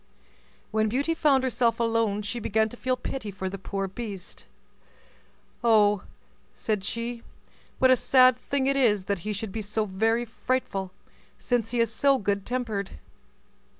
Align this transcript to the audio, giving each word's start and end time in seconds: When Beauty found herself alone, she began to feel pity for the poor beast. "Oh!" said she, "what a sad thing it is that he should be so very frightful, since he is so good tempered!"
When 0.71 0.89
Beauty 0.89 1.13
found 1.13 1.43
herself 1.43 1.79
alone, 1.79 2.23
she 2.23 2.39
began 2.39 2.69
to 2.69 2.75
feel 2.75 2.97
pity 2.97 3.29
for 3.29 3.49
the 3.49 3.59
poor 3.59 3.87
beast. 3.87 4.47
"Oh!" 5.63 6.01
said 6.55 6.83
she, 6.83 7.21
"what 7.77 7.91
a 7.91 7.95
sad 7.95 8.35
thing 8.35 8.65
it 8.65 8.75
is 8.75 9.03
that 9.05 9.19
he 9.19 9.31
should 9.31 9.51
be 9.51 9.61
so 9.61 9.85
very 9.85 10.25
frightful, 10.25 10.89
since 11.37 11.69
he 11.69 11.79
is 11.79 11.93
so 11.93 12.17
good 12.17 12.47
tempered!" 12.47 12.97